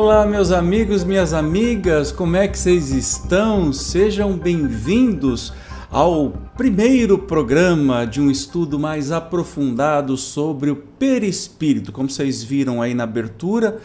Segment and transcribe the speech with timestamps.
[0.00, 3.72] Olá, meus amigos, minhas amigas, como é que vocês estão?
[3.72, 5.52] Sejam bem-vindos
[5.90, 11.90] ao primeiro programa de um estudo mais aprofundado sobre o perispírito.
[11.90, 13.78] Como vocês viram aí na abertura,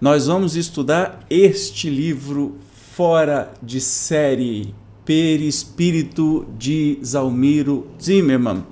[0.00, 2.56] nós vamos estudar este livro
[2.96, 4.74] fora de série,
[5.04, 8.66] Perispírito de Zalmiro Zimmermann.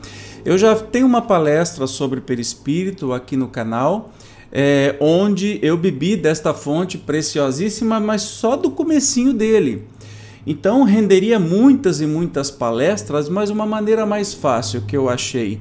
[0.44, 4.12] Eu já tenho uma palestra sobre perispírito aqui no canal
[4.52, 9.84] é, onde eu bebi desta fonte preciosíssima, mas só do comecinho dele.
[10.46, 15.60] Então renderia muitas e muitas palestras, mas uma maneira mais fácil que eu achei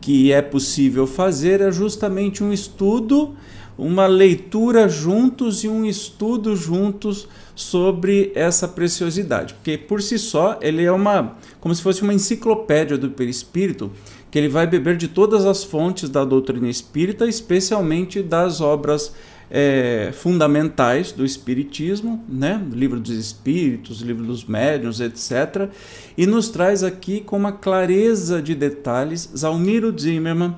[0.00, 3.34] que é possível fazer é justamente um estudo,
[3.76, 10.84] uma leitura juntos e um estudo juntos sobre essa preciosidade, porque por si só ele
[10.84, 13.90] é uma como se fosse uma enciclopédia do perispírito
[14.30, 19.12] que ele vai beber de todas as fontes da doutrina espírita, especialmente das obras
[19.50, 22.62] é, fundamentais do Espiritismo, né?
[22.72, 25.70] livro dos Espíritos, livro dos Médiuns, etc.
[26.16, 30.56] E nos traz aqui com uma clareza de detalhes Zalmiro Zimmermann,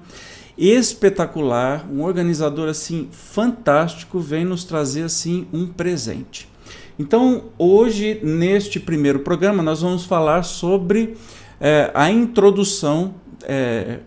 [0.59, 6.49] espetacular, um organizador assim fantástico, vem nos trazer assim um presente.
[6.99, 11.17] Então, hoje, neste primeiro programa, nós vamos falar sobre
[11.59, 14.01] é, a introdução é,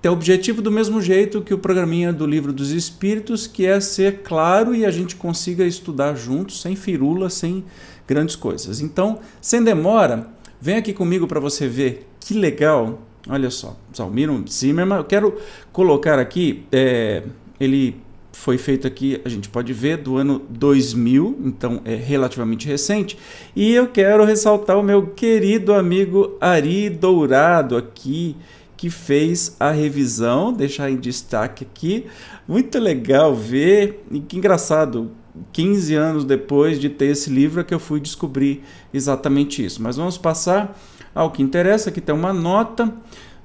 [0.00, 4.22] tem objetivo do mesmo jeito que o programinha do Livro dos Espíritos, que é ser
[4.22, 7.62] claro e a gente consiga estudar juntos, sem firula, sem
[8.08, 8.80] grandes coisas.
[8.80, 10.28] Então, sem demora,
[10.60, 13.02] vem aqui comigo para você ver que legal.
[13.28, 15.36] Olha só, Zalmiro Zimmermann, eu quero
[15.70, 17.22] colocar aqui, é,
[17.60, 18.00] ele
[18.32, 23.18] foi feito aqui, a gente pode ver, do ano 2000, então é relativamente recente.
[23.54, 28.34] E eu quero ressaltar o meu querido amigo Ari Dourado aqui,
[28.80, 32.06] que fez a revisão, deixar em destaque aqui.
[32.48, 35.10] Muito legal ver, e que engraçado,
[35.52, 39.82] 15 anos depois de ter esse livro é que eu fui descobrir exatamente isso.
[39.82, 40.80] Mas vamos passar
[41.14, 42.90] ao que interessa, aqui tem uma nota.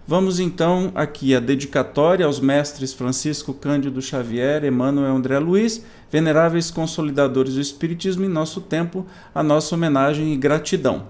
[0.07, 7.55] Vamos então aqui a dedicatória aos mestres Francisco Cândido Xavier, Emmanuel André Luiz, veneráveis consolidadores
[7.55, 11.07] do Espiritismo em nosso tempo, a nossa homenagem e gratidão.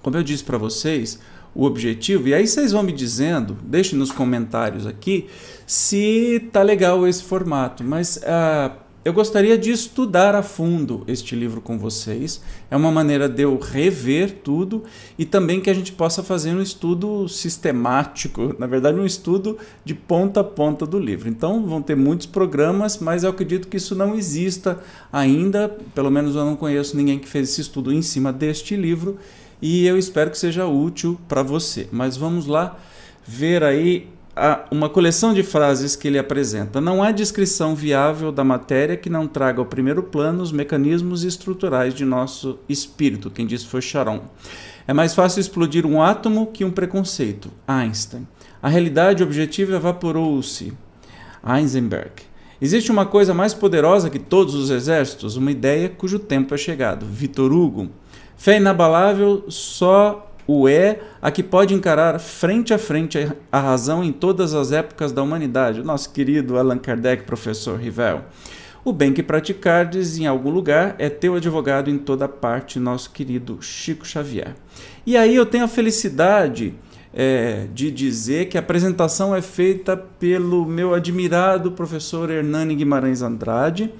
[0.00, 1.18] Como eu disse para vocês,
[1.54, 2.28] o objetivo.
[2.28, 5.26] E aí vocês vão me dizendo, deixem nos comentários aqui,
[5.66, 7.84] se tá legal esse formato.
[7.84, 8.72] Mas uh,
[9.04, 12.40] eu gostaria de estudar a fundo este livro com vocês.
[12.70, 14.84] É uma maneira de eu rever tudo
[15.18, 19.92] e também que a gente possa fazer um estudo sistemático, na verdade, um estudo de
[19.92, 21.28] ponta a ponta do livro.
[21.28, 24.78] Então, vão ter muitos programas, mas eu acredito que isso não exista
[25.12, 25.68] ainda.
[25.96, 29.18] Pelo menos eu não conheço ninguém que fez esse estudo em cima deste livro
[29.62, 31.88] e eu espero que seja útil para você.
[31.92, 32.76] Mas vamos lá
[33.24, 36.80] ver aí a, uma coleção de frases que ele apresenta.
[36.80, 41.94] Não há descrição viável da matéria que não traga ao primeiro plano os mecanismos estruturais
[41.94, 43.30] de nosso espírito.
[43.30, 44.22] Quem disse foi Charon.
[44.86, 47.50] É mais fácil explodir um átomo que um preconceito.
[47.66, 48.26] Einstein.
[48.60, 50.72] A realidade objetiva evaporou-se.
[51.46, 52.32] Heisenberg.
[52.60, 57.04] Existe uma coisa mais poderosa que todos os exércitos, uma ideia cujo tempo é chegado.
[57.06, 57.90] Vitor Hugo.
[58.36, 64.12] Fé inabalável só o é a que pode encarar frente a frente a razão em
[64.12, 65.82] todas as épocas da humanidade.
[65.82, 68.22] Nosso querido Allan Kardec, professor Rivel.
[68.84, 73.62] O bem que praticardes em algum lugar é teu advogado em toda parte, nosso querido
[73.62, 74.56] Chico Xavier.
[75.06, 76.74] E aí eu tenho a felicidade
[77.14, 83.94] é, de dizer que a apresentação é feita pelo meu admirado professor Hernani Guimarães Andrade,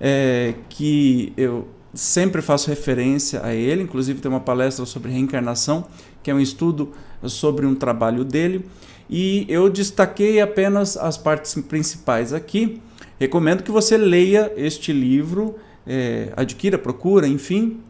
[0.00, 5.86] é, que eu sempre faço referência a ele, inclusive tem uma palestra sobre reencarnação,
[6.22, 6.92] que é um estudo
[7.24, 8.64] sobre um trabalho dele,
[9.08, 12.80] e eu destaquei apenas as partes principais aqui.
[13.18, 15.56] Recomendo que você leia este livro,
[15.86, 17.80] é, adquira, procura, enfim,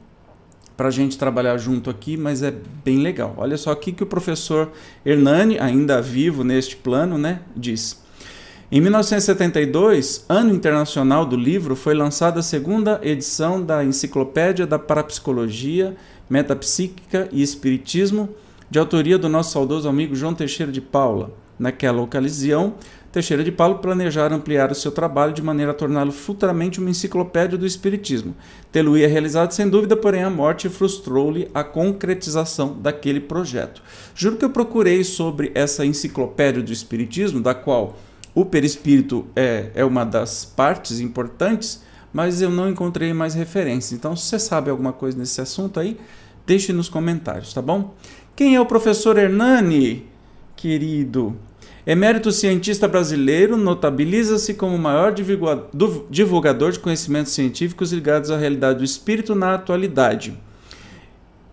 [0.77, 2.55] para a gente trabalhar junto aqui, mas é
[2.85, 3.35] bem legal.
[3.37, 4.71] Olha só aqui que o professor
[5.05, 8.06] Hernani, ainda vivo neste plano, né, diz.
[8.69, 15.95] Em 1972, Ano Internacional do Livro, foi lançada a segunda edição da Enciclopédia da Parapsicologia,
[16.29, 18.29] Metapsíquica e Espiritismo,
[18.69, 21.31] de autoria do nosso saudoso amigo João Teixeira de Paula.
[21.57, 22.75] Naquela ocasião,
[23.13, 27.57] Teixeira de Paulo planejara ampliar o seu trabalho de maneira a torná-lo futuramente uma enciclopédia
[27.57, 28.35] do Espiritismo.
[28.73, 33.81] Tê-lo-ia realizado sem dúvida, porém a morte frustrou-lhe a concretização daquele projeto.
[34.13, 37.97] Juro que eu procurei sobre essa enciclopédia do Espiritismo, da qual
[38.37, 43.95] o perispírito é, é uma das partes importantes, mas eu não encontrei mais referência.
[43.95, 45.99] Então, se você sabe alguma coisa nesse assunto aí,
[46.47, 47.95] deixe nos comentários, tá bom?
[48.37, 50.05] Quem é o professor Hernani,
[50.55, 51.35] querido?
[51.87, 55.15] Emérito cientista brasileiro, notabiliza-se como o maior
[56.11, 60.37] divulgador de conhecimentos científicos ligados à realidade do espírito na atualidade.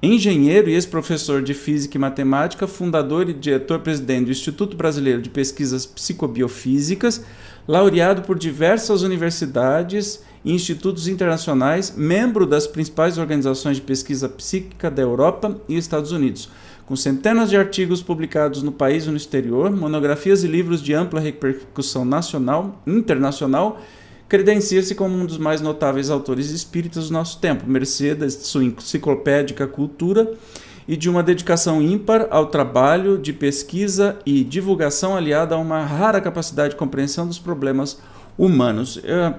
[0.06, 5.86] Engenheiro e ex-professor de Física e Matemática, fundador e diretor-presidente do Instituto Brasileiro de Pesquisas
[5.86, 7.24] Psicobiofísicas,
[7.66, 15.02] laureado por diversas universidades e institutos internacionais, membro das principais organizações de pesquisa psíquica da
[15.02, 16.50] Europa e Estados Unidos
[16.86, 21.20] com centenas de artigos publicados no país e no exterior, monografias e livros de ampla
[21.20, 23.82] repercussão nacional e internacional,
[24.34, 29.68] credencia-se como um dos mais notáveis autores espíritas do nosso tempo, mercê de sua enciclopédica
[29.68, 30.34] cultura
[30.88, 36.20] e de uma dedicação ímpar ao trabalho de pesquisa e divulgação aliada a uma rara
[36.20, 38.02] capacidade de compreensão dos problemas
[38.36, 39.00] humanos.
[39.04, 39.36] É,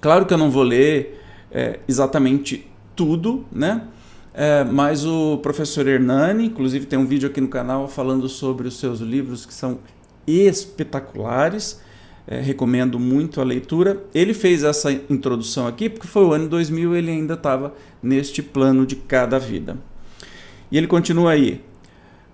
[0.00, 3.82] claro que eu não vou ler é, exatamente tudo, né?
[4.32, 8.80] É, mas o professor Hernani, inclusive tem um vídeo aqui no canal falando sobre os
[8.80, 9.80] seus livros que são
[10.26, 11.84] espetaculares.
[12.28, 14.02] É, recomendo muito a leitura.
[14.14, 18.84] Ele fez essa introdução aqui porque foi o ano 2000 ele ainda estava neste plano
[18.84, 19.76] de cada vida.
[20.70, 21.60] E ele continua aí.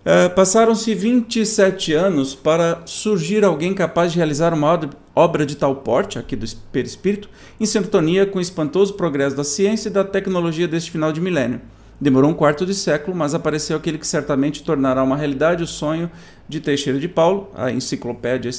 [0.04, 4.80] É, Passaram-se 27 anos para surgir alguém capaz de realizar uma
[5.14, 7.28] obra de tal porte, aqui do perispírito,
[7.60, 11.60] em sintonia com o espantoso progresso da ciência e da tecnologia deste final de milênio.
[12.02, 16.10] Demorou um quarto de século, mas apareceu aquele que certamente tornará uma realidade o sonho
[16.49, 18.50] de Teixeira de Paulo, a enciclopédia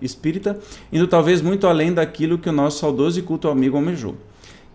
[0.00, 0.56] espírita,
[0.92, 4.14] indo talvez muito além daquilo que o nosso saudoso e culto amigo almejou.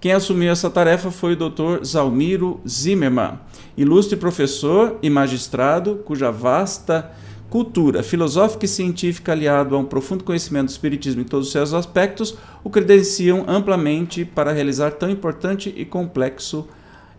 [0.01, 1.85] Quem assumiu essa tarefa foi o Dr.
[1.85, 3.39] Zalmiro Zimmermann,
[3.77, 7.09] ilustre professor e magistrado, cuja vasta
[7.49, 11.73] cultura filosófica e científica, aliado a um profundo conhecimento do Espiritismo em todos os seus
[11.73, 16.67] aspectos, o credenciam amplamente para realizar tão importante e complexo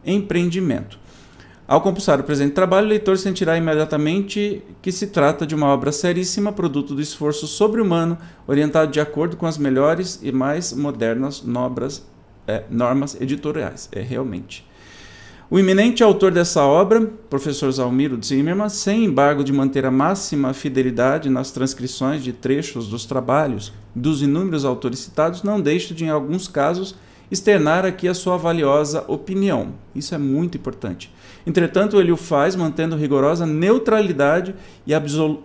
[0.05, 0.99] empreendimento.
[1.67, 5.91] Ao compulsar o presente trabalho, o leitor sentirá imediatamente que se trata de uma obra
[5.91, 12.07] seríssima, produto do esforço sobre-humano, orientado de acordo com as melhores e mais modernas nobras,
[12.47, 13.89] é, normas editoriais.
[13.93, 14.67] É realmente.
[15.49, 21.29] O iminente autor dessa obra, professor Zalmiro Zimmermann, sem embargo de manter a máxima fidelidade
[21.29, 26.49] nas transcrições de trechos dos trabalhos dos inúmeros autores citados, não deixa de, em alguns
[26.49, 26.95] casos,
[27.33, 29.73] externar aqui a sua valiosa opinião.
[29.95, 31.11] Isso é muito importante.
[31.47, 34.55] Entretanto, ele o faz mantendo rigorosa neutralidade
[34.87, 34.93] e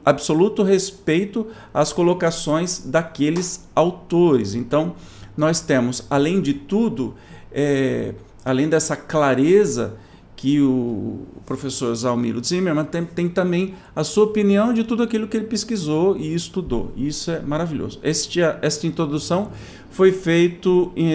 [0.05, 4.53] absoluto respeito às colocações daqueles autores.
[4.53, 4.95] Então,
[5.35, 7.15] nós temos, além de tudo,
[7.51, 8.13] é,
[8.43, 9.95] além dessa clareza
[10.37, 15.35] que o professor Zalmiro Zimmermann tem, tem, também a sua opinião de tudo aquilo que
[15.35, 16.93] ele pesquisou e estudou.
[16.95, 17.99] Isso é maravilhoso.
[18.03, 19.51] Este, esta introdução
[19.89, 20.69] foi feita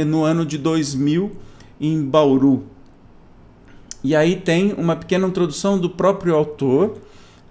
[0.09, 1.31] no ano de 2000
[1.81, 2.65] em Bauru.
[4.03, 6.99] E aí tem uma pequena introdução do próprio autor,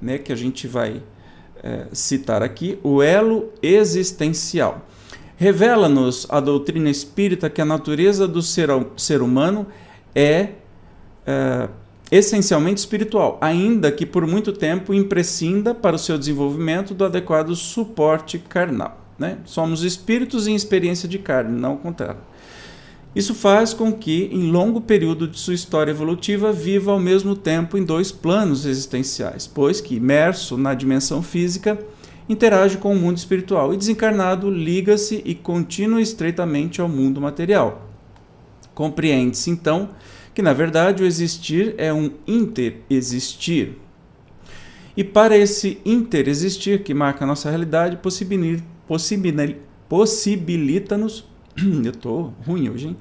[0.01, 1.01] né, que a gente vai
[1.63, 4.85] é, citar aqui, o elo existencial.
[5.37, 9.67] Revela-nos a doutrina espírita que a natureza do ser, ser humano
[10.13, 10.49] é
[11.25, 11.69] é,
[12.11, 18.37] essencialmente espiritual, ainda que por muito tempo imprescinda para o seu desenvolvimento do adequado suporte
[18.37, 18.99] carnal.
[19.17, 19.37] Né?
[19.45, 22.19] Somos espíritos em experiência de carne, não o contrário.
[23.13, 27.77] Isso faz com que, em longo período de sua história evolutiva, viva ao mesmo tempo
[27.77, 31.77] em dois planos existenciais, pois que, imerso na dimensão física,
[32.29, 37.89] interage com o mundo espiritual e desencarnado liga-se e continua estreitamente ao mundo material.
[38.73, 39.89] Compreende-se, então,
[40.33, 43.77] que na verdade o existir é um interexistir.
[44.95, 47.97] E para esse interexistir que marca a nossa realidade,
[49.87, 51.25] possibilita-nos,
[51.57, 52.97] eu estou ruim hoje, hein?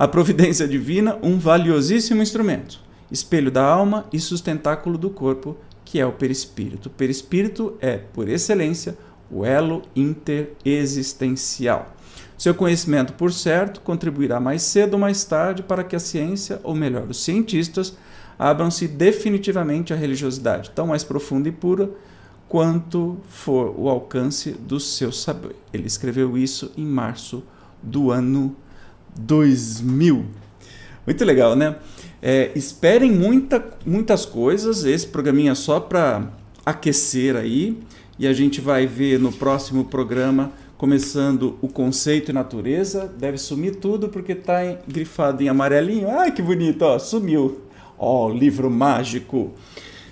[0.00, 2.80] a providência divina, um valiosíssimo instrumento,
[3.12, 6.88] espelho da alma e sustentáculo do corpo, que é o perispírito.
[6.88, 8.96] O perispírito é, por excelência,
[9.30, 11.94] o elo interexistencial.
[12.40, 16.74] Seu conhecimento, por certo, contribuirá mais cedo ou mais tarde para que a ciência, ou
[16.74, 17.94] melhor, os cientistas,
[18.38, 21.90] abram-se definitivamente à religiosidade, tão mais profunda e pura
[22.48, 25.54] quanto for o alcance do seu saber.
[25.70, 27.42] Ele escreveu isso em março
[27.82, 28.56] do ano
[29.18, 30.24] 2000.
[31.06, 31.76] Muito legal, né?
[32.22, 34.86] É, esperem muita, muitas coisas.
[34.86, 36.30] Esse programinha é só para
[36.64, 37.78] aquecer aí.
[38.18, 43.76] E a gente vai ver no próximo programa começando o conceito e natureza, deve sumir
[43.76, 46.08] tudo porque está grifado em amarelinho.
[46.08, 47.60] Ai, que bonito, ó, sumiu.
[47.98, 49.50] Ó, livro mágico.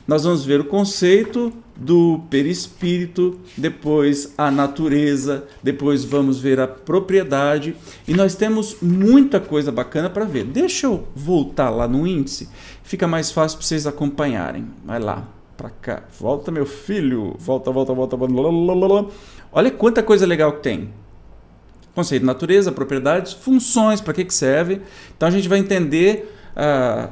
[0.07, 7.75] Nós vamos ver o conceito do perispírito, depois a natureza, depois vamos ver a propriedade
[8.07, 10.45] e nós temos muita coisa bacana para ver.
[10.45, 12.47] Deixa eu voltar lá no índice,
[12.83, 14.67] fica mais fácil para vocês acompanharem.
[14.85, 15.27] Vai lá.
[15.57, 16.03] para cá.
[16.21, 17.35] Volta, meu filho.
[17.39, 18.17] Volta, volta, volta.
[18.17, 19.11] volta.
[19.53, 20.93] Olha quanta coisa legal que tem.
[21.95, 24.81] Conceito de natureza, propriedades, funções, para que, que serve.
[25.17, 27.11] Então a gente vai entender uh,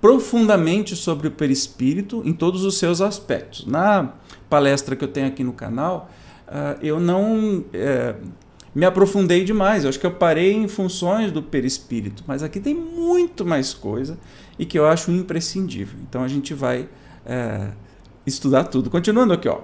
[0.00, 3.66] profundamente sobre o perispírito em todos os seus aspectos.
[3.66, 4.14] Na
[4.48, 6.10] palestra que eu tenho aqui no canal,
[6.48, 8.28] uh, eu não uh,
[8.74, 9.84] me aprofundei demais.
[9.84, 14.18] Eu acho que eu parei em funções do perispírito, mas aqui tem muito mais coisa
[14.58, 15.98] e que eu acho imprescindível.
[16.08, 17.72] Então a gente vai uh,
[18.26, 18.90] estudar tudo.
[18.90, 19.60] Continuando aqui, ó.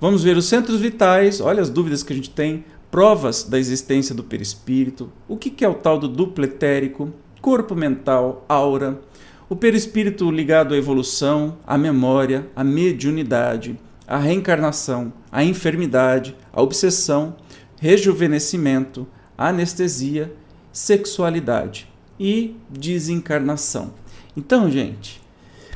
[0.00, 4.14] Vamos ver os centros vitais, olha as dúvidas que a gente tem, provas da existência
[4.14, 8.98] do perispírito, o que é o tal do duplo etérico, corpo mental, aura,
[9.46, 13.78] o perispírito ligado à evolução, à memória, à mediunidade,
[14.08, 17.36] à reencarnação, à enfermidade, à obsessão,
[17.78, 20.32] rejuvenescimento, anestesia,
[20.72, 21.86] sexualidade
[22.18, 23.92] e desencarnação.
[24.34, 25.20] Então, gente,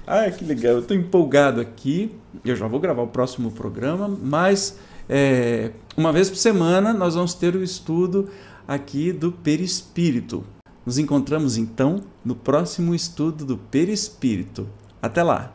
[0.07, 2.15] ah, que legal, eu estou empolgado aqui.
[2.45, 7.35] Eu já vou gravar o próximo programa, mas é, uma vez por semana nós vamos
[7.35, 8.29] ter o estudo
[8.67, 10.45] aqui do perispírito.
[10.85, 14.69] Nos encontramos então no próximo estudo do perispírito.
[15.01, 15.53] Até lá!